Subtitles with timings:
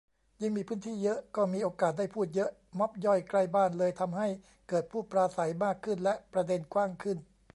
[0.41, 4.27] ยิ่งมีพื้นที่เยอะก็มีโอกาสได้พูดเยอะ ม็อบย่อยใกล้บ้านเลยทำให้
[4.69, 7.17] เกิดผู้ปราศัยมากขึ้นและประเด็นกว้างขึ้น